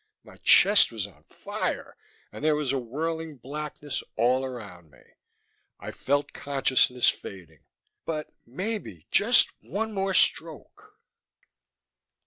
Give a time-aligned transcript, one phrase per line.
[0.23, 1.95] My chest was on fire
[2.31, 5.03] and there was a whirling blackness all around me.
[5.79, 7.65] I felt consciousness fading,
[8.03, 10.97] but maybe just one more stroke....